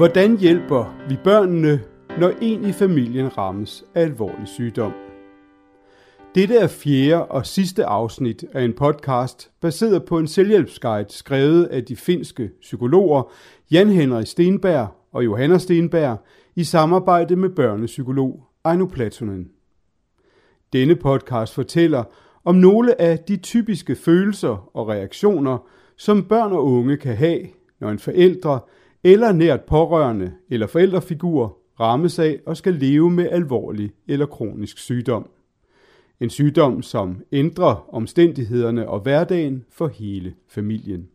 [0.00, 1.80] Hvordan hjælper vi børnene,
[2.20, 4.92] når en i familien rammes af alvorlig sygdom?
[6.34, 11.84] Dette er fjerde og sidste afsnit af en podcast baseret på en selvhjælpsguide skrevet af
[11.84, 13.32] de finske psykologer
[13.70, 16.18] Jan Henrik Stenberg og Johanna Stenberg
[16.56, 19.48] i samarbejde med børnepsykolog Aino Platonen.
[20.72, 22.04] Denne podcast fortæller
[22.44, 25.58] om nogle af de typiske følelser og reaktioner,
[25.96, 27.40] som børn og unge kan have,
[27.80, 28.60] når en forældre
[29.04, 35.30] eller nært pårørende eller forældrefigur rammes af og skal leve med alvorlig eller kronisk sygdom.
[36.20, 41.08] En sygdom, som ændrer omstændighederne og hverdagen for hele familien.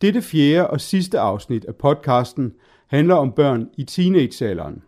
[0.00, 2.54] Dette fjerde og sidste afsnit af podcasten
[2.86, 4.82] handler om børn i teenagealderen.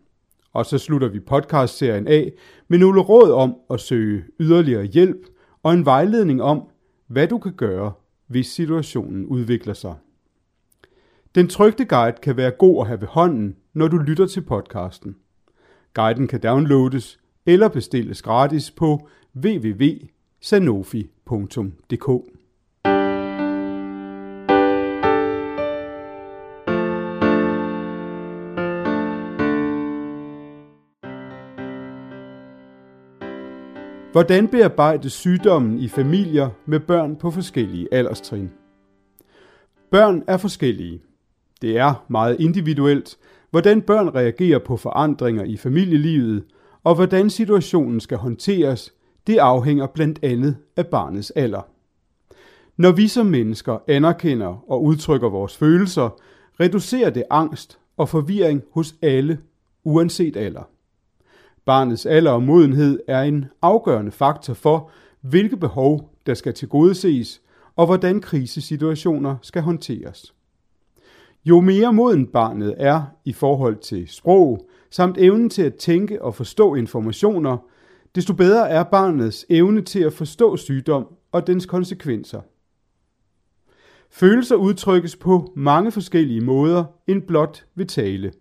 [0.53, 2.33] Og så slutter vi podcastserien af
[2.69, 5.27] med nogle råd om at søge yderligere hjælp
[5.63, 6.63] og en vejledning om,
[7.07, 7.93] hvad du kan gøre,
[8.27, 9.95] hvis situationen udvikler sig.
[11.35, 15.17] Den trygte guide kan være god at have ved hånden, når du lytter til podcasten.
[15.95, 22.09] Guiden kan downloades eller bestilles gratis på www.sanofi.dk.
[34.13, 38.51] Hvordan bearbejdes sygdommen i familier med børn på forskellige alderstrin?
[39.91, 41.01] Børn er forskellige.
[41.63, 43.17] Det er meget individuelt,
[43.51, 46.45] hvordan børn reagerer på forandringer i familielivet,
[46.85, 48.93] og hvordan situationen skal håndteres,
[49.27, 51.63] det afhænger blandt andet af barnets alder.
[52.77, 56.21] Når vi som mennesker anerkender og udtrykker vores følelser,
[56.61, 59.39] reducerer det angst og forvirring hos alle,
[59.85, 60.63] uanset alder.
[61.65, 67.41] Barnets alder og modenhed er en afgørende faktor for, hvilke behov der skal tilgodeses,
[67.77, 70.35] og hvordan krisesituationer skal håndteres.
[71.45, 76.35] Jo mere moden barnet er i forhold til sprog, samt evnen til at tænke og
[76.35, 77.59] forstå informationer,
[78.15, 82.41] desto bedre er barnets evne til at forstå sygdom og dens konsekvenser.
[84.11, 88.33] Følelser udtrykkes på mange forskellige måder end blot ved tale.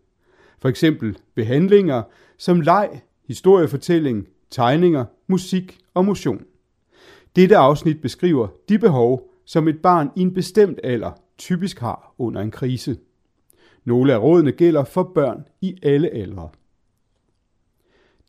[0.61, 2.03] For eksempel behandlinger
[2.37, 6.43] som leg, historiefortælling, tegninger, musik og motion.
[7.35, 12.41] Dette afsnit beskriver de behov, som et barn i en bestemt alder typisk har under
[12.41, 12.97] en krise.
[13.83, 16.49] Nogle af rådene gælder for børn i alle aldre.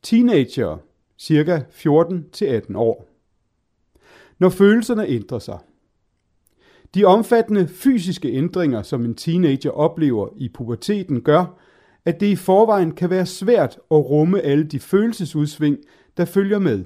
[0.03, 0.77] Teenager,
[1.17, 3.07] cirka 14-18 år.
[4.39, 5.59] Når følelserne ændrer sig.
[6.95, 11.59] De omfattende fysiske ændringer, som en teenager oplever i puberteten, gør,
[12.05, 15.77] at det i forvejen kan være svært at rumme alle de følelsesudsving,
[16.17, 16.85] der følger med.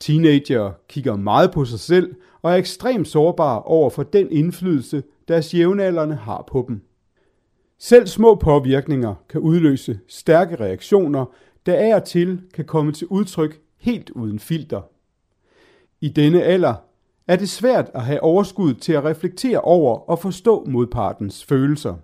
[0.00, 5.54] Teenager kigger meget på sig selv og er ekstremt sårbare over for den indflydelse, deres
[5.54, 6.80] jævnaldrende har på dem.
[7.78, 11.24] Selv små påvirkninger kan udløse stærke reaktioner,
[11.66, 14.80] der af og til kan komme til udtryk helt uden filter.
[16.00, 16.74] I denne alder
[17.26, 21.94] er det svært at have overskud til at reflektere over og forstå modpartens følelser.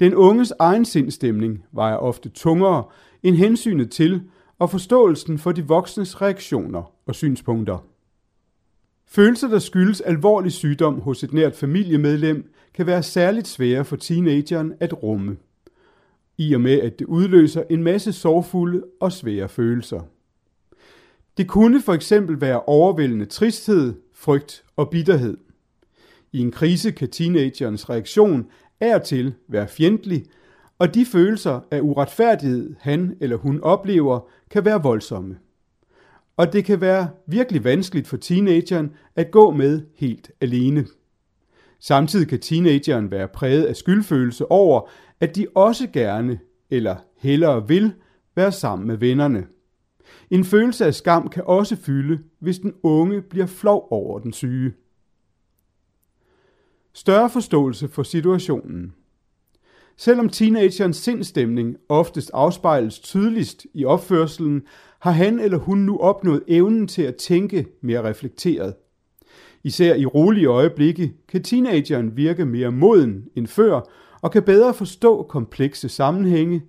[0.00, 2.84] Den unges egen sindstemning vejer ofte tungere
[3.22, 4.22] end hensynet til
[4.58, 7.93] og forståelsen for de voksnes reaktioner og synspunkter.
[9.14, 14.74] Følelser, der skyldes alvorlig sygdom hos et nært familiemedlem, kan være særligt svære for teenageren
[14.80, 15.36] at rumme.
[16.38, 20.00] I og med, at det udløser en masse sorgfulde og svære følelser.
[21.36, 25.36] Det kunne for eksempel være overvældende tristhed, frygt og bitterhed.
[26.32, 28.46] I en krise kan teenagerens reaktion
[28.80, 30.24] er til være fjendtlig,
[30.78, 34.20] og de følelser af uretfærdighed, han eller hun oplever,
[34.50, 35.36] kan være voldsomme.
[36.36, 40.86] Og det kan være virkelig vanskeligt for teenageren at gå med helt alene.
[41.80, 44.88] Samtidig kan teenageren være præget af skyldfølelse over,
[45.20, 46.38] at de også gerne
[46.70, 47.92] eller hellere vil
[48.36, 49.46] være sammen med vennerne.
[50.30, 54.72] En følelse af skam kan også fylde, hvis den unge bliver flov over den syge.
[56.92, 58.94] Større forståelse for situationen.
[59.96, 64.62] Selvom teenagerens sindstemning oftest afspejles tydeligst i opførselen,
[65.04, 68.74] har han eller hun nu opnået evnen til at tænke mere reflekteret.
[69.64, 73.80] Især i rolige øjeblikke kan teenageren virke mere moden end før
[74.22, 76.62] og kan bedre forstå komplekse sammenhænge,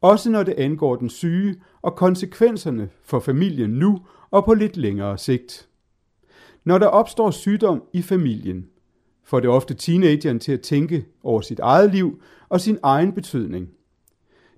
[0.00, 3.98] også når det angår den syge og konsekvenserne for familien nu
[4.30, 5.68] og på lidt længere sigt.
[6.64, 8.66] Når der opstår sygdom i familien,
[9.24, 13.68] får det ofte teenageren til at tænke over sit eget liv og sin egen betydning.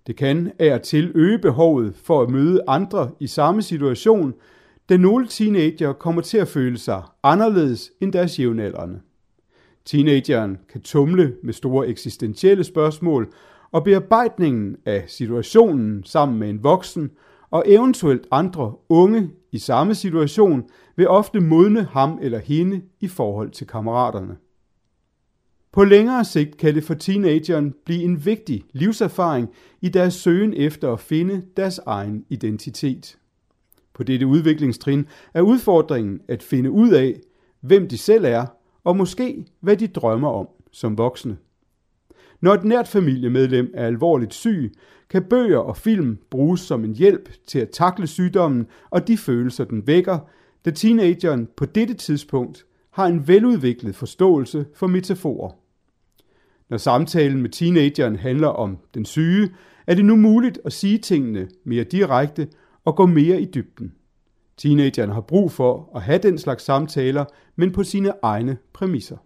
[0.06, 4.34] Det kan af og til øge behovet for at møde andre i samme situation,
[4.88, 9.00] da nogle teenager kommer til at føle sig anderledes end deres jævnaldrende.
[9.84, 13.32] Teenageren kan tumle med store eksistentielle spørgsmål,
[13.72, 17.10] og bearbejdningen af situationen sammen med en voksen
[17.50, 20.64] og eventuelt andre unge i samme situation
[20.96, 24.36] vil ofte modne ham eller hende i forhold til kammeraterne.
[25.72, 29.48] På længere sigt kan det for teenageren blive en vigtig livserfaring
[29.80, 33.18] i deres søgen efter at finde deres egen identitet.
[33.94, 37.20] På dette udviklingstrin er udfordringen at finde ud af,
[37.60, 38.46] hvem de selv er,
[38.84, 41.36] og måske hvad de drømmer om som voksne.
[42.40, 44.72] Når et nært familiemedlem er alvorligt syg,
[45.10, 49.64] kan bøger og film bruges som en hjælp til at takle sygdommen og de følelser,
[49.64, 50.18] den vækker,
[50.64, 55.61] da teenageren på dette tidspunkt har en veludviklet forståelse for metaforer.
[56.72, 59.50] Når samtalen med teenageren handler om den syge,
[59.86, 62.48] er det nu muligt at sige tingene mere direkte
[62.84, 63.94] og gå mere i dybden.
[64.56, 67.24] Teenageren har brug for at have den slags samtaler,
[67.56, 69.16] men på sine egne præmisser.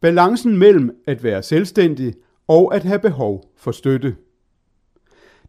[0.00, 2.14] Balancen mellem at være selvstændig
[2.48, 4.16] og at have behov for støtte.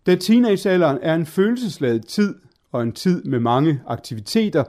[0.05, 2.35] Da teenagealderen er en følelsesladet tid
[2.71, 4.63] og en tid med mange aktiviteter,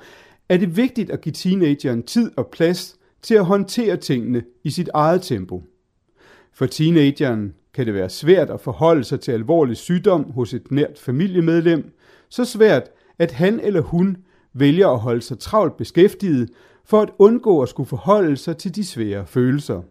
[0.49, 4.90] er det vigtigt at give teenageren tid og plads til at håndtere tingene i sit
[4.94, 5.62] eget tempo.
[6.52, 10.98] For teenageren kan det være svært at forholde sig til alvorlig sygdom hos et nært
[10.98, 11.92] familiemedlem,
[12.28, 14.16] så svært, at han eller hun
[14.52, 16.50] vælger at holde sig travlt beskæftiget
[16.84, 19.82] for at undgå at skulle forholde sig til de svære følelser.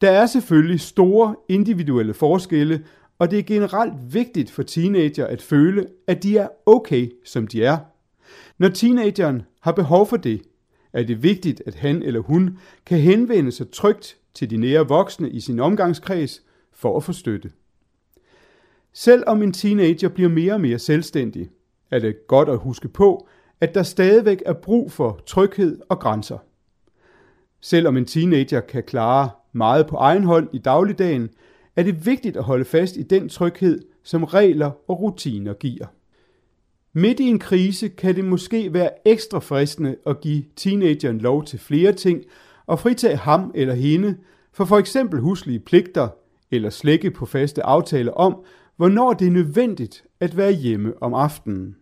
[0.00, 2.84] Der er selvfølgelig store individuelle forskelle,
[3.18, 7.64] og det er generelt vigtigt for teenager at føle, at de er okay, som de
[7.64, 7.78] er.
[8.58, 10.42] Når teenageren har behov for det,
[10.92, 15.30] er det vigtigt, at han eller hun kan henvende sig trygt til de nære voksne
[15.30, 16.42] i sin omgangskreds
[16.72, 17.50] for at få støtte.
[18.92, 21.50] Selvom en teenager bliver mere og mere selvstændig,
[21.90, 23.28] er det godt at huske på,
[23.60, 26.38] at der stadigvæk er brug for tryghed og grænser.
[27.60, 31.30] Selvom en teenager kan klare meget på egen hånd i dagligdagen,
[31.76, 35.86] er det vigtigt at holde fast i den tryghed, som regler og rutiner giver.
[36.94, 41.58] Midt i en krise kan det måske være ekstra fristende at give teenageren lov til
[41.58, 42.22] flere ting
[42.66, 44.16] og fritage ham eller hende
[44.52, 46.08] for for eksempel huslige pligter
[46.50, 48.44] eller slække på faste aftaler om,
[48.76, 51.76] hvornår det er nødvendigt at være hjemme om aftenen.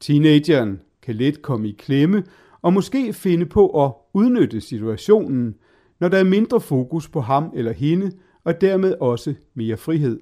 [0.00, 2.24] Teenageren kan let komme i klemme
[2.62, 5.54] og måske finde på at udnytte situationen,
[6.00, 8.12] når der er mindre fokus på ham eller hende,
[8.44, 10.20] og dermed også mere frihed.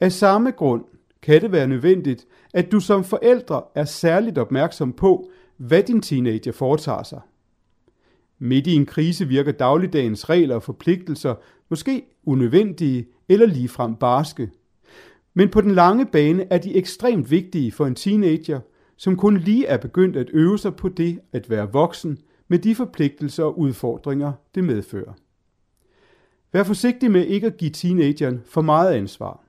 [0.00, 0.84] Af samme grund
[1.22, 6.52] kan det være nødvendigt, at du som forældre er særligt opmærksom på, hvad din teenager
[6.52, 7.20] foretager sig.
[8.38, 11.34] Midt i en krise virker dagligdagens regler og forpligtelser
[11.68, 14.50] måske unødvendige eller ligefrem barske.
[15.34, 18.60] Men på den lange bane er de ekstremt vigtige for en teenager,
[18.96, 22.18] som kun lige er begyndt at øve sig på det at være voksen
[22.48, 25.12] med de forpligtelser og udfordringer, det medfører.
[26.52, 29.47] Vær forsigtig med ikke at give teenageren for meget ansvar.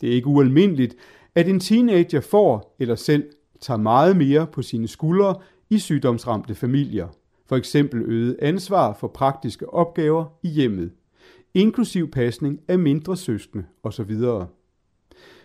[0.00, 0.96] Det er ikke ualmindeligt,
[1.34, 3.24] at en teenager får eller selv
[3.60, 5.34] tager meget mere på sine skuldre
[5.70, 7.08] i sygdomsramte familier.
[7.46, 10.92] For eksempel øget ansvar for praktiske opgaver i hjemmet,
[11.54, 14.16] inklusiv pasning af mindre søskende osv.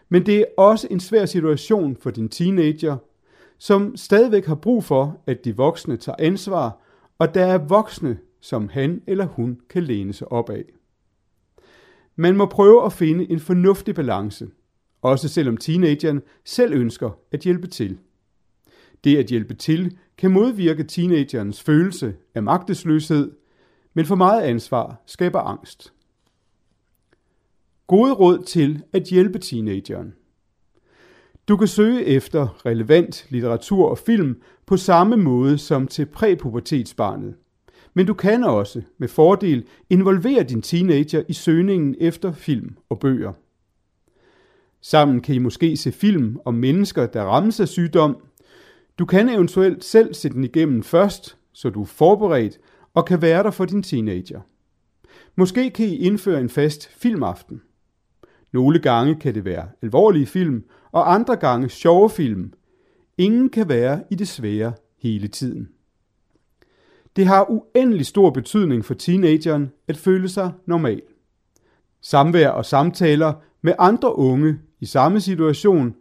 [0.09, 2.97] Men det er også en svær situation for din teenager,
[3.57, 6.81] som stadigvæk har brug for, at de voksne tager ansvar,
[7.19, 10.63] og der er voksne, som han eller hun kan læne sig op af.
[12.15, 14.47] Man må prøve at finde en fornuftig balance,
[15.01, 17.99] også selvom teenageren selv ønsker at hjælpe til.
[19.03, 23.31] Det at hjælpe til kan modvirke teenagerens følelse af magtesløshed,
[23.93, 25.93] men for meget ansvar skaber angst.
[27.87, 30.13] Gode råd til at hjælpe teenageren.
[31.47, 37.35] Du kan søge efter relevant litteratur og film på samme måde som til præpubertetsbarnet.
[37.93, 43.33] Men du kan også med fordel involvere din teenager i søgningen efter film og bøger.
[44.81, 48.17] Sammen kan I måske se film om mennesker, der rammes af sygdom.
[48.99, 52.59] Du kan eventuelt selv se den igennem først, så du er forberedt
[52.93, 54.41] og kan være der for din teenager.
[55.35, 57.61] Måske kan I indføre en fast filmaften.
[58.51, 62.53] Nogle gange kan det være alvorlige film, og andre gange sjove film.
[63.17, 65.69] Ingen kan være i det svære hele tiden.
[67.15, 71.01] Det har uendelig stor betydning for teenageren at føle sig normal.
[72.01, 75.95] Samvær og samtaler med andre unge i samme situation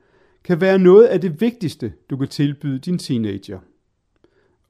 [0.45, 3.59] kan være noget af det vigtigste, du kan tilbyde din teenager.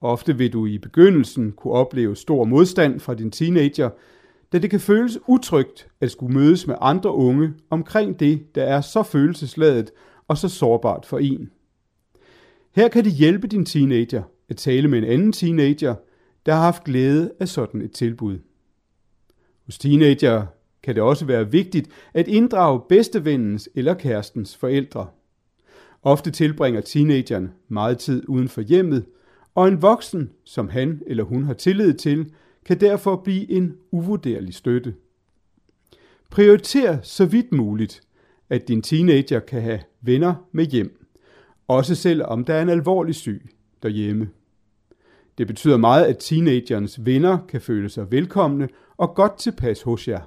[0.01, 3.91] Ofte vil du i begyndelsen kunne opleve stor modstand fra din teenager,
[4.53, 8.81] da det kan føles utrygt at skulle mødes med andre unge omkring det, der er
[8.81, 9.91] så følelsesladet
[10.29, 11.51] og så sårbart for en.
[12.75, 15.95] Her kan det hjælpe din teenager at tale med en anden teenager,
[16.47, 18.39] der har haft glæde af sådan et tilbud.
[19.67, 20.47] Hos teenager
[20.83, 25.07] kan det også være vigtigt at inddrage bedstevennens eller kærestens forældre.
[26.03, 29.07] Ofte tilbringer teenageren meget tid uden for hjemmet,
[29.55, 32.33] og en voksen, som han eller hun har tillid til,
[32.65, 34.95] kan derfor blive en uvurderlig støtte.
[36.31, 38.01] Prioriter så vidt muligt,
[38.51, 41.07] at din teenager kan have venner med hjem,
[41.69, 43.51] også selvom der er en alvorlig syg
[43.83, 44.31] derhjemme.
[45.39, 50.21] Det betyder meget, at teenagerens venner kan føle sig velkomne og godt tilpas hos jer.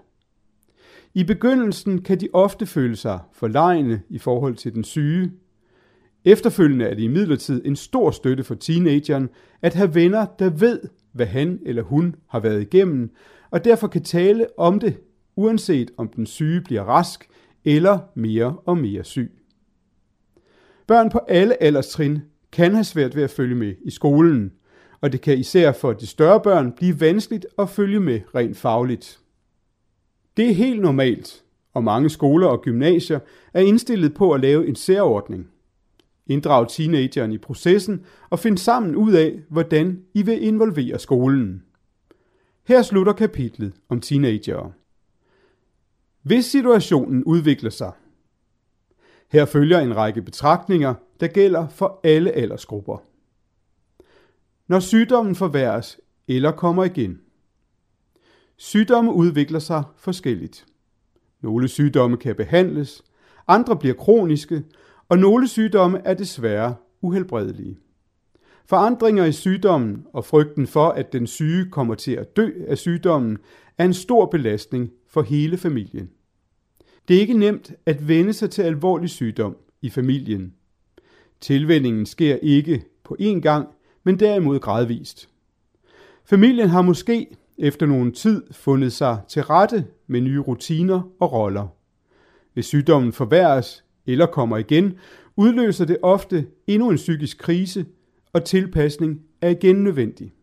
[1.13, 5.31] I begyndelsen kan de ofte føle sig forlegne i forhold til den syge.
[6.25, 9.29] Efterfølgende er det imidlertid en stor støtte for teenageren
[9.61, 10.79] at have venner, der ved,
[11.11, 13.11] hvad han eller hun har været igennem,
[13.49, 14.97] og derfor kan tale om det,
[15.35, 17.27] uanset om den syge bliver rask
[17.65, 19.31] eller mere og mere syg.
[20.87, 22.19] Børn på alle alderstrin
[22.51, 24.51] kan have svært ved at følge med i skolen,
[25.05, 29.19] og det kan især for de større børn blive vanskeligt at følge med rent fagligt.
[30.37, 31.43] Det er helt normalt,
[31.73, 33.19] og mange skoler og gymnasier
[33.53, 35.47] er indstillet på at lave en særordning.
[36.27, 41.63] Inddrag teenageren i processen og find sammen ud af, hvordan I vil involvere skolen.
[42.67, 44.71] Her slutter kapitlet om teenagere.
[46.21, 47.91] Hvis situationen udvikler sig.
[49.31, 53.14] Her følger en række betragtninger, der gælder for alle aldersgrupper.
[54.67, 57.19] Når sygdommen forværres eller kommer igen.
[58.57, 60.65] Sygdomme udvikler sig forskelligt.
[61.41, 63.03] Nogle sygdomme kan behandles,
[63.47, 64.63] andre bliver kroniske,
[65.09, 67.77] og nogle sygdomme er desværre uhelbredelige.
[68.65, 73.37] Forandringer i sygdommen og frygten for, at den syge kommer til at dø af sygdommen,
[73.77, 76.09] er en stor belastning for hele familien.
[77.07, 80.53] Det er ikke nemt at vende sig til alvorlig sygdom i familien.
[81.41, 83.67] Tilvændingen sker ikke på én gang,
[84.05, 85.29] men derimod gradvist.
[86.25, 91.67] Familien har måske efter nogen tid fundet sig til rette med nye rutiner og roller.
[92.53, 94.93] Hvis sygdommen forværres eller kommer igen,
[95.35, 97.85] udløser det ofte endnu en psykisk krise,
[98.33, 100.33] og tilpasning er igen nødvendig.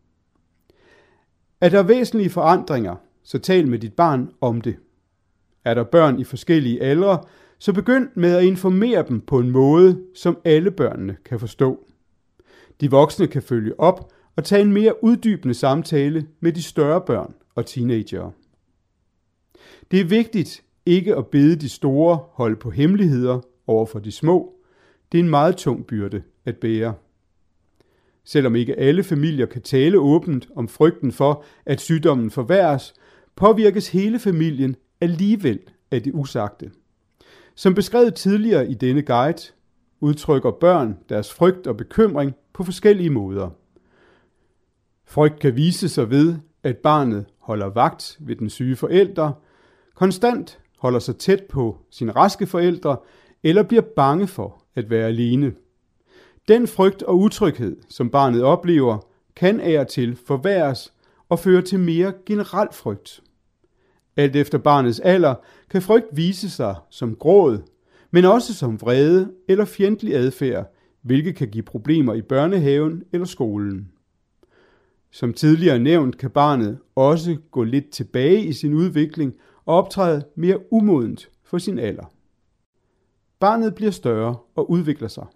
[1.61, 4.76] Er der væsentlige forandringer, så tal med dit barn om det.
[5.64, 7.19] Er der børn i forskellige aldre,
[7.59, 11.87] så begynd med at informere dem på en måde, som alle børnene kan forstå.
[12.81, 17.35] De voksne kan følge op og tage en mere uddybende samtale med de større børn
[17.55, 18.33] og teenagere.
[19.91, 24.55] Det er vigtigt ikke at bede de store holde på hemmeligheder over for de små.
[25.12, 26.95] Det er en meget tung byrde at bære.
[28.25, 32.95] Selvom ikke alle familier kan tale åbent om frygten for, at sygdommen forværres,
[33.37, 35.59] påvirkes hele familien alligevel
[35.91, 36.71] af det usagte.
[37.55, 39.52] Som beskrevet tidligere i denne guide,
[40.03, 43.51] udtrykker børn deres frygt og bekymring på forskellige måder.
[45.05, 49.33] Frygt kan vise sig ved, at barnet holder vagt ved den syge forælder,
[49.95, 52.97] konstant holder sig tæt på sine raske forældre,
[53.43, 55.53] eller bliver bange for at være alene.
[56.49, 58.99] Den frygt og utryghed, som barnet oplever,
[59.37, 60.93] kan af og til forværres
[61.29, 63.21] og føre til mere generel frygt.
[64.17, 65.35] Alt efter barnets alder
[65.71, 67.63] kan frygt vise sig som gråd,
[68.14, 73.88] men også som vrede eller fjendtlig adfærd, hvilket kan give problemer i børnehaven eller skolen.
[75.11, 80.73] Som tidligere nævnt kan barnet også gå lidt tilbage i sin udvikling og optræde mere
[80.73, 82.12] umodent for sin alder.
[83.40, 85.26] Barnet bliver større og udvikler sig.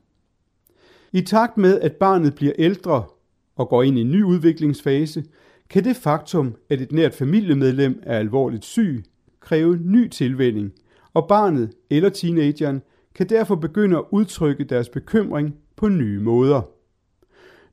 [1.12, 3.04] I takt med, at barnet bliver ældre
[3.56, 5.25] og går ind i en ny udviklingsfase,
[5.71, 9.04] kan det faktum, at et nært familiemedlem er alvorligt syg,
[9.40, 10.73] kræve ny tilvænning,
[11.17, 12.83] og barnet eller teenageren
[13.15, 16.63] kan derfor begynde at udtrykke deres bekymring på nye måder.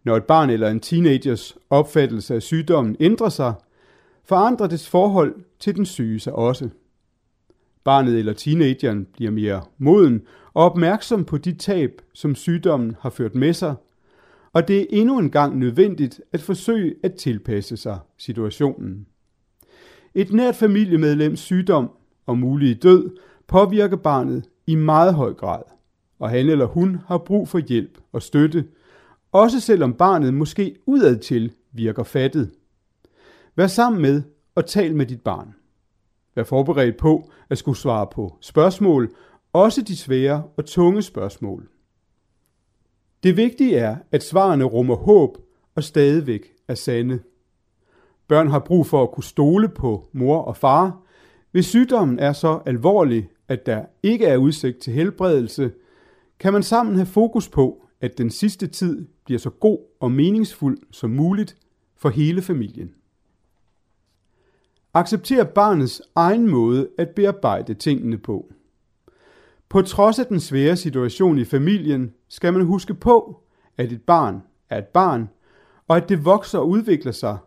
[0.04, 3.54] Når et barn eller en teenagers opfattelse af sygdommen ændrer sig,
[4.26, 6.70] forandrer dets forhold til den syge sig også.
[7.84, 10.22] Barnet eller teenageren bliver mere moden
[10.54, 13.76] og opmærksom på de tab, som sygdommen har ført med sig,
[14.54, 19.06] og det er endnu en gang nødvendigt at forsøge at tilpasse sig situationen.
[20.14, 21.90] Et nært familiemedlems sygdom
[22.26, 23.12] og mulige død
[23.48, 25.62] påvirker barnet i meget høj grad,
[26.20, 28.66] og han eller hun har brug for hjælp og støtte,
[29.32, 32.52] også selvom barnet måske udadtil virker fattet.
[33.56, 34.22] Vær sammen med
[34.56, 35.56] og tal med dit barn.
[36.36, 39.12] Vær forberedt på at skulle svare på spørgsmål,
[39.54, 41.68] også de svære og tunge spørgsmål.
[43.24, 45.38] Det vigtige er, at svarene rummer håb
[45.76, 47.20] og stadigvæk er sande.
[48.28, 51.02] Børn har brug for at kunne stole på mor og far.
[51.54, 55.72] Hvis sygdommen er så alvorlig, at der ikke er udsigt til helbredelse,
[56.40, 60.78] kan man sammen have fokus på, at den sidste tid bliver så god og meningsfuld
[60.92, 61.58] som muligt
[61.96, 62.94] for hele familien.
[64.94, 68.52] Accepter barnets egen måde at bearbejde tingene på.
[69.70, 73.44] På trods af den svære situation i familien, skal man huske på,
[73.78, 75.30] at et barn er et barn,
[75.88, 77.38] og at det vokser og udvikler sig,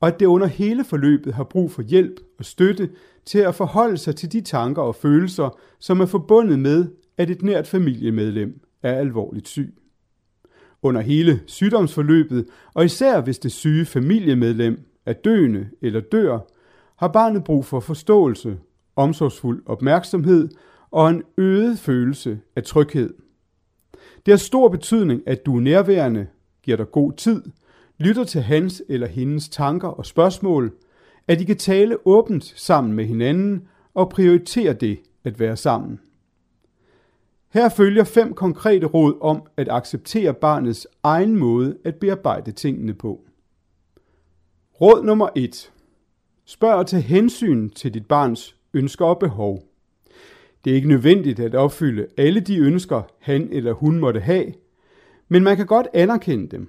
[0.00, 2.90] og at det under hele forløbet har brug for hjælp og støtte
[3.24, 6.86] til at forholde sig til de tanker og følelser, som er forbundet med,
[7.18, 9.74] at et nært familiemedlem er alvorligt syg.
[10.82, 16.38] Under hele sygdomsforløbet, og især hvis det syge familiemedlem er døende eller dør,
[16.96, 18.58] har barnet brug for forståelse,
[18.96, 20.48] omsorgsfuld opmærksomhed
[20.90, 23.14] og en øget følelse af tryghed.
[24.26, 26.26] Det har stor betydning, at du er nærværende,
[26.62, 27.42] giver dig god tid,
[27.98, 30.72] lytter til hans eller hendes tanker og spørgsmål,
[31.30, 36.00] at de kan tale åbent sammen med hinanden og prioritere det at være sammen.
[37.48, 43.20] Her følger fem konkrete råd om at acceptere barnets egen måde at bearbejde tingene på.
[44.80, 45.72] Råd nummer 1.
[46.44, 49.62] Spørg og tag hensyn til dit barns ønsker og behov.
[50.64, 54.52] Det er ikke nødvendigt at opfylde alle de ønsker, han eller hun måtte have,
[55.28, 56.68] men man kan godt anerkende dem.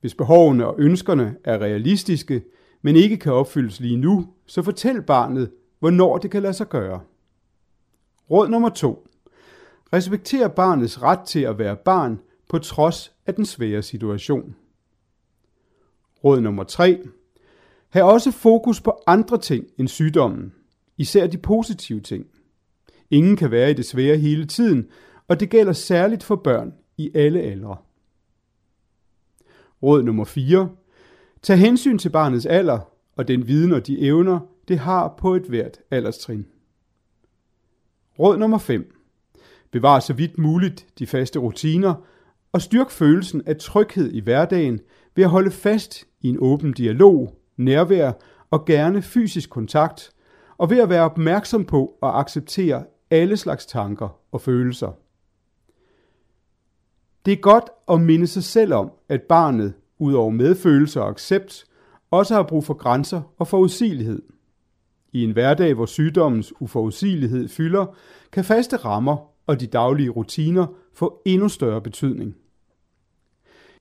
[0.00, 2.42] Hvis behovene og ønskerne er realistiske,
[2.86, 7.00] men ikke kan opfyldes lige nu, så fortæl barnet, hvornår det kan lade sig gøre.
[8.30, 9.08] Råd nummer 2.
[9.92, 14.56] Respekter barnets ret til at være barn på trods af den svære situation.
[16.24, 17.02] Råd nummer 3.
[17.88, 20.52] Hav også fokus på andre ting end sygdommen,
[20.96, 22.26] især de positive ting.
[23.10, 24.88] Ingen kan være i det svære hele tiden,
[25.28, 27.76] og det gælder særligt for børn i alle aldre.
[29.82, 30.70] Råd nummer 4.
[31.46, 32.78] Tag hensyn til barnets alder
[33.16, 36.46] og den viden og de evner, det har på et hvert alderstrin.
[38.18, 38.96] Råd nummer 5.
[39.70, 41.94] Bevar så vidt muligt de faste rutiner
[42.52, 44.80] og styrk følelsen af tryghed i hverdagen
[45.14, 48.12] ved at holde fast i en åben dialog, nærvær
[48.50, 50.10] og gerne fysisk kontakt,
[50.58, 54.92] og ved at være opmærksom på at acceptere alle slags tanker og følelser.
[57.26, 61.64] Det er godt at minde sig selv om, at barnet, udover medfølelse og accept,
[62.10, 64.22] også har brug for grænser og forudsigelighed.
[65.12, 67.96] I en hverdag, hvor sygdommens uforudsigelighed fylder,
[68.32, 72.36] kan faste rammer og de daglige rutiner få endnu større betydning.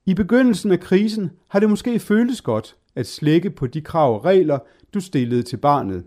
[0.06, 4.26] I begyndelsen af krisen har det måske føltes godt at slække på de krav og
[4.26, 4.60] regler,
[4.94, 6.04] du stillede til barnet.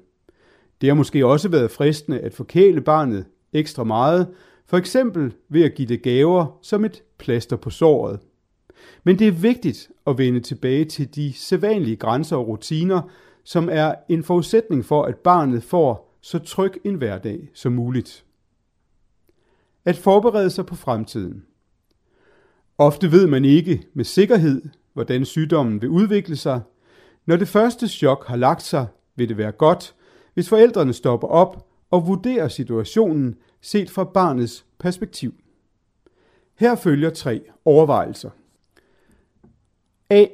[0.80, 4.28] Det har måske også været fristende at forkæle barnet ekstra meget,
[4.66, 8.20] for eksempel ved at give det gaver som et plaster på såret.
[9.04, 13.02] Men det er vigtigt at vende tilbage til de sædvanlige grænser og rutiner,
[13.44, 18.24] som er en forudsætning for, at barnet får så tryg en hverdag som muligt.
[19.84, 21.44] At forberede sig på fremtiden.
[22.78, 24.62] Ofte ved man ikke med sikkerhed,
[24.92, 26.60] hvordan sygdommen vil udvikle sig.
[27.26, 28.86] Når det første chok har lagt sig,
[29.16, 29.94] vil det være godt,
[30.34, 35.34] hvis forældrene stopper op og vurderer situationen set fra barnets perspektiv.
[36.54, 38.30] Her følger tre overvejelser.
[40.10, 40.26] A.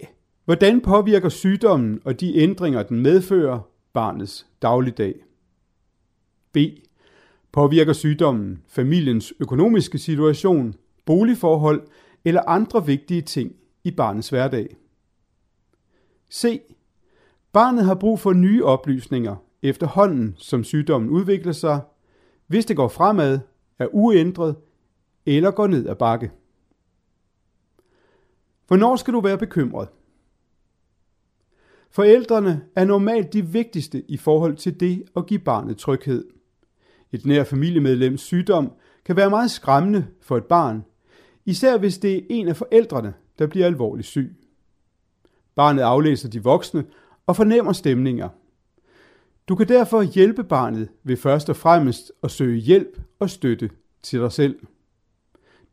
[0.44, 3.60] Hvordan påvirker sygdommen og de ændringer, den medfører,
[3.92, 5.14] barnets dagligdag?
[6.52, 6.58] B.
[7.52, 11.82] Påvirker sygdommen familiens økonomiske situation, boligforhold
[12.24, 14.76] eller andre vigtige ting i barnets hverdag?
[16.30, 16.60] C.
[17.52, 21.80] Barnet har brug for nye oplysninger efterhånden, som sygdommen udvikler sig,
[22.46, 23.38] hvis det går fremad,
[23.78, 24.56] er uændret
[25.26, 26.30] eller går ned ad bakke.
[28.66, 29.88] Hvornår skal du være bekymret?
[31.90, 36.24] Forældrene er normalt de vigtigste i forhold til det at give barnet tryghed.
[37.12, 38.72] Et nær familiemedlems sygdom
[39.04, 40.84] kan være meget skræmmende for et barn,
[41.44, 44.36] især hvis det er en af forældrene, der bliver alvorligt syg.
[45.54, 46.84] Barnet aflæser de voksne
[47.26, 48.28] og fornemmer stemninger.
[49.48, 53.70] Du kan derfor hjælpe barnet ved først og fremmest at søge hjælp og støtte
[54.02, 54.58] til dig selv.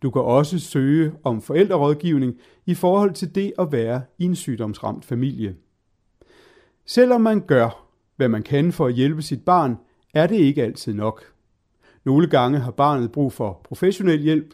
[0.01, 2.35] Du kan også søge om forældrerådgivning
[2.65, 5.55] i forhold til det at være i en sygdomsramt familie.
[6.85, 9.77] Selvom man gør, hvad man kan for at hjælpe sit barn,
[10.13, 11.23] er det ikke altid nok.
[12.03, 14.53] Nogle gange har barnet brug for professionel hjælp.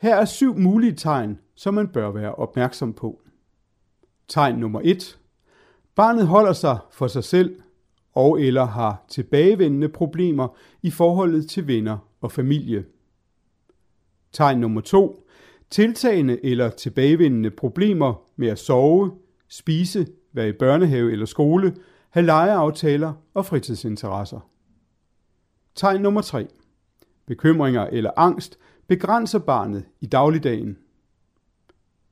[0.00, 3.20] Her er syv mulige tegn, som man bør være opmærksom på.
[4.28, 5.18] Tegn nummer 1.
[5.94, 7.60] Barnet holder sig for sig selv
[8.14, 10.48] og eller har tilbagevendende problemer
[10.82, 12.84] i forholdet til venner og familie.
[14.32, 15.28] Tegn nummer 2.
[15.70, 19.12] Tiltagende eller tilbagevendende problemer med at sove,
[19.48, 21.76] spise, være i børnehave eller skole,
[22.10, 24.40] have legeaftaler og fritidsinteresser.
[25.74, 26.46] Tegn nummer 3.
[27.26, 30.78] Bekymringer eller angst begrænser barnet i dagligdagen.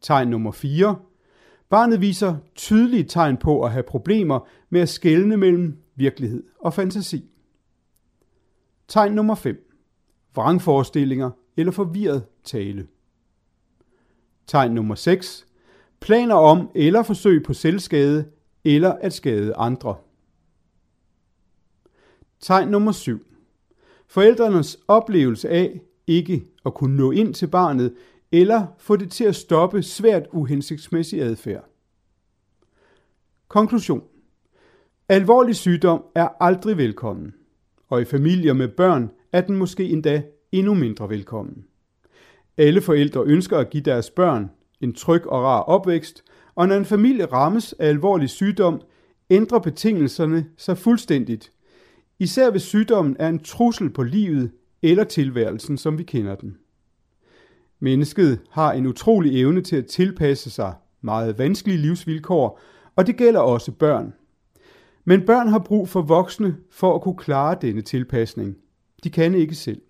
[0.01, 0.97] Tegn nummer 4.
[1.69, 7.25] Barnet viser tydelige tegn på at have problemer med at skelne mellem virkelighed og fantasi.
[8.89, 9.71] Tegn nummer 5.
[10.35, 11.31] Vrangforestillinger
[11.61, 12.87] eller forvirret tale.
[14.47, 15.47] Tegn nummer 6.
[16.01, 18.25] Planer om eller forsøg på selvskade
[18.65, 19.97] eller at skade andre.
[22.41, 23.27] Tegn nummer 7.
[24.07, 27.95] Forældrenes oplevelse af ikke at kunne nå ind til barnet
[28.33, 31.65] eller få det til at stoppe svært uhensigtsmæssig adfærd.
[33.49, 34.03] Konklusion.
[35.09, 37.35] Alvorlig sygdom er aldrig velkommen,
[37.89, 41.65] og i familier med børn er den måske endda endnu mindre velkommen.
[42.57, 46.85] Alle forældre ønsker at give deres børn en tryg og rar opvækst, og når en
[46.85, 48.81] familie rammes af alvorlig sygdom,
[49.31, 51.53] ændrer betingelserne sig fuldstændigt.
[52.19, 54.51] Især hvis sygdommen er en trussel på livet
[54.83, 56.57] eller tilværelsen, som vi kender den.
[57.81, 62.61] Mennesket har en utrolig evne til at tilpasse sig meget vanskelige livsvilkår,
[62.97, 64.15] og det gælder også børn.
[65.05, 68.57] Men børn har brug for voksne for at kunne klare denne tilpasning.
[69.05, 69.83] De kan ikke selv.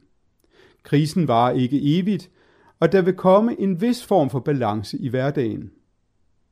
[0.82, 2.30] Krisen varer ikke evigt,
[2.80, 5.70] og der vil komme en vis form for balance i hverdagen.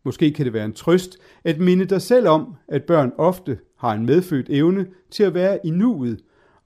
[0.05, 3.93] Måske kan det være en trøst at minde dig selv om, at børn ofte har
[3.93, 6.21] en medfødt evne til at være i nuet,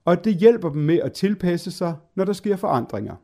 [0.05, 3.15] og at det hjælper dem med at tilpasse sig, når der sker forandringer.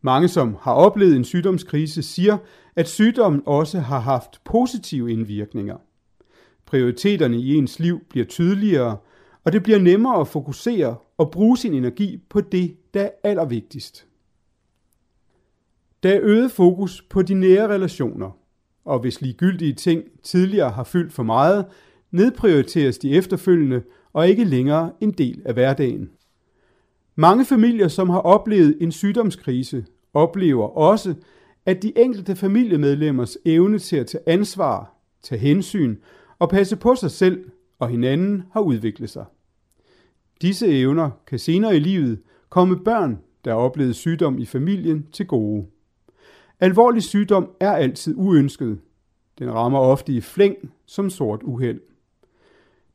[0.00, 2.36] Mange, som har oplevet en sygdomskrise, siger,
[2.76, 5.76] at sygdommen også har haft positive indvirkninger.
[6.66, 8.96] Prioriteterne i ens liv bliver tydeligere,
[9.48, 14.06] og det bliver nemmere at fokusere og bruge sin energi på det, der er allervigtigst.
[16.02, 18.30] Der er øget fokus på de nære relationer,
[18.84, 21.66] og hvis ligegyldige ting tidligere har fyldt for meget,
[22.10, 23.82] nedprioriteres de efterfølgende
[24.12, 26.10] og ikke længere en del af hverdagen.
[27.16, 31.14] Mange familier, som har oplevet en sygdomskrise, oplever også,
[31.66, 35.96] at de enkelte familiemedlemmers evne til at tage ansvar, tage hensyn
[36.38, 39.24] og passe på sig selv og hinanden har udviklet sig.
[40.42, 45.26] Disse evner kan senere i livet komme børn, der har oplevet sygdom i familien, til
[45.26, 45.66] gode.
[46.60, 48.80] Alvorlig sygdom er altid uønsket.
[49.38, 51.80] Den rammer ofte i flæng som sort uheld.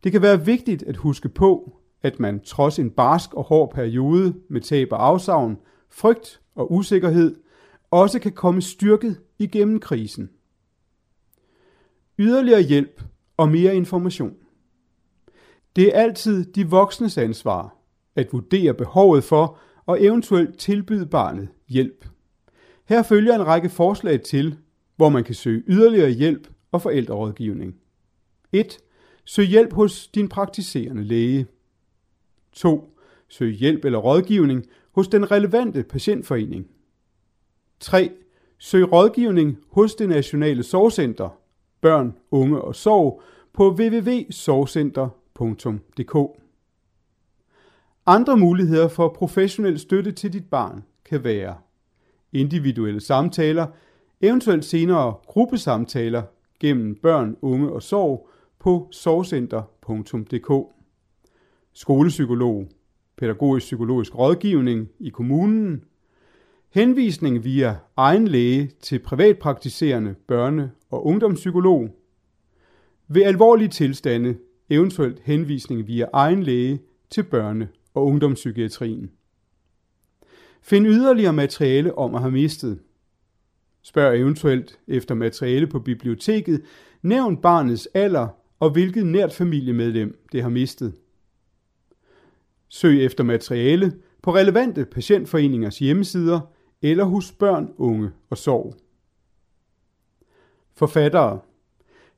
[0.04, 4.34] Det kan være vigtigt at huske på, at man trods en barsk og hård periode
[4.50, 5.58] med tab og afsavn,
[5.90, 7.36] frygt og usikkerhed,
[7.92, 10.30] også kan komme styrket igennem krisen.
[12.20, 13.04] Yderligere hjælp
[13.38, 14.34] og mere information.
[15.76, 17.76] Det er altid de voksnes ansvar
[18.16, 22.06] at vurdere behovet for og eventuelt tilbyde barnet hjælp.
[22.86, 24.58] Her følger en række forslag til,
[24.96, 27.76] hvor man kan søge yderligere hjælp og forældrerådgivning.
[28.52, 28.78] 1.
[29.26, 31.48] Søg hjælp hos din praktiserende læge.
[32.52, 32.98] 2.
[33.28, 36.68] Søg hjælp eller rådgivning hos den relevante patientforening.
[37.80, 38.12] 3.
[38.58, 41.30] Søg rådgivning hos det nationale sorgcenter,
[41.82, 43.22] børn, unge og sorg
[43.54, 45.23] på www.sorgcenter.dk.
[48.06, 51.56] Andre muligheder for professionel støtte til dit barn kan være
[52.34, 53.68] individuelle samtaler,
[54.22, 56.24] eventuelt senere gruppesamtaler
[56.60, 60.74] gennem børn, unge og sorg på sorgcenter.dk.
[61.74, 62.68] Skolepsykolog,
[63.18, 65.84] pædagogisk psykologisk rådgivning i kommunen,
[66.70, 71.90] henvisning via egen læge til privatpraktiserende børne- og ungdomspsykolog,
[73.08, 74.36] ved alvorlige tilstande
[74.74, 79.12] eventuelt henvisning via egen læge til børne- og ungdomspsykiatrien.
[80.62, 82.80] Find yderligere materiale om at have mistet.
[83.82, 86.62] Spørg eventuelt efter materiale på biblioteket.
[87.02, 88.28] Nævn barnets alder
[88.60, 90.94] og hvilket nært familiemedlem det har mistet.
[92.70, 96.40] Søg efter materiale på relevante patientforeningers hjemmesider
[96.82, 98.76] eller hos børn, unge og sorg.
[100.76, 101.40] Forfattere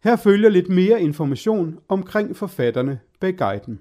[0.03, 3.79] her følger lidt mere information omkring forfatterne bag guiden.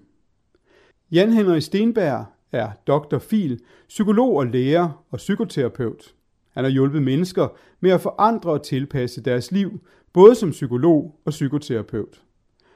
[1.13, 3.19] Jan Henrik Stenberg er Dr.
[3.19, 6.15] Fil, psykolog og lærer og psykoterapeut.
[6.51, 7.49] Han har hjulpet mennesker
[7.81, 9.81] med at forandre og tilpasse deres liv,
[10.13, 12.23] både som psykolog og psykoterapeut.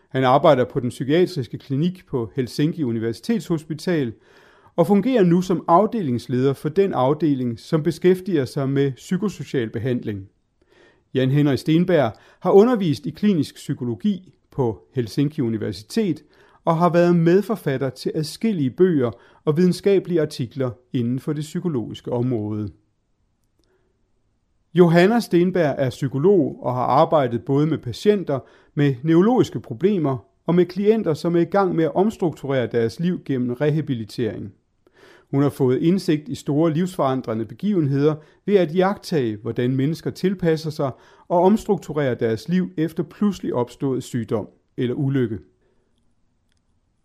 [0.08, 4.12] Han arbejder på den psykiatriske klinik på Helsinki Universitetshospital
[4.76, 10.28] og fungerer nu som afdelingsleder for den afdeling, som beskæftiger sig med psykosocial behandling.
[11.14, 16.24] Jan Henrik Stenberg har undervist i klinisk psykologi på Helsinki Universitet
[16.64, 19.10] og har været medforfatter til adskillige bøger
[19.44, 22.68] og videnskabelige artikler inden for det psykologiske område.
[24.74, 28.38] Johanna Stenberg er psykolog og har arbejdet både med patienter
[28.74, 33.24] med neurologiske problemer og med klienter, som er i gang med at omstrukturere deres liv
[33.24, 34.52] gennem rehabilitering.
[35.30, 38.14] Hun har fået indsigt i store livsforandrende begivenheder
[38.46, 40.90] ved at jagtage, hvordan mennesker tilpasser sig
[41.28, 45.38] og omstrukturerer deres liv efter pludselig opstået sygdom eller ulykke.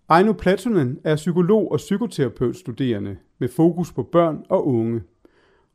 [0.10, 5.02] Aino Platonen er psykolog og psykoterapeut studerende med fokus på børn og unge.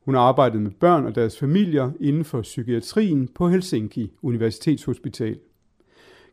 [0.04, 5.38] Hun har arbejdet med børn og deres familier inden for psykiatrien på Helsinki Universitetshospital.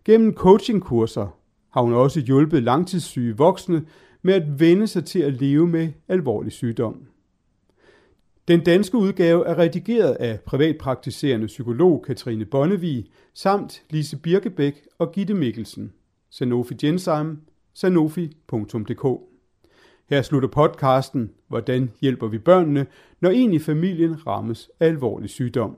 [0.05, 1.27] Gennem coachingkurser
[1.71, 3.85] har hun også hjulpet langtidssyge voksne
[4.25, 7.07] med at vende sig til at leve med alvorlig sygdom.
[8.47, 15.33] Den danske udgave er redigeret af privatpraktiserende psykolog Katrine Bonnevig samt Lise Birkebæk og Gitte
[15.33, 15.93] Mikkelsen.
[16.29, 17.39] Sanofi Gensheim,
[17.73, 19.05] sanofi.dk
[20.09, 22.85] Her slutter podcasten, hvordan hjælper vi børnene,
[23.21, 25.77] når en i familien rammes af alvorlig sygdom.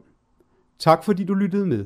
[0.79, 1.85] Tak fordi du lyttede med.